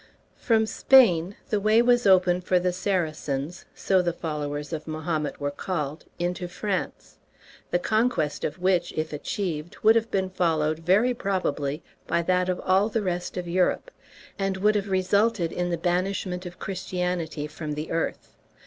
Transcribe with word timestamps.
From 0.39 0.65
Spain 0.65 1.35
the 1.49 1.59
way 1.59 1.79
was 1.79 2.07
open 2.07 2.41
for 2.41 2.57
the 2.57 2.73
Saracens 2.73 3.65
(so 3.75 4.01
the 4.01 4.11
followers 4.11 4.73
of 4.73 4.87
Mahomet 4.87 5.39
were 5.39 5.51
called) 5.51 6.05
into 6.17 6.47
France, 6.47 7.17
the 7.69 7.77
conquest 7.77 8.43
of 8.43 8.57
which, 8.57 8.91
if 8.93 9.13
achieved, 9.13 9.77
would 9.83 9.95
have 9.95 10.09
been 10.09 10.31
followed 10.31 10.79
very 10.79 11.13
probably 11.13 11.83
by 12.07 12.23
that 12.23 12.49
of 12.49 12.59
all 12.61 12.89
the 12.89 13.03
rest 13.03 13.37
of 13.37 13.47
Europe, 13.47 13.91
and 14.39 14.57
would 14.57 14.73
have 14.73 14.89
resulted 14.89 15.51
in 15.51 15.69
the 15.69 15.77
banishment 15.77 16.47
of 16.47 16.57
Christianity 16.57 17.45
from 17.45 17.73
the 17.73 17.91
earth. 17.91 18.33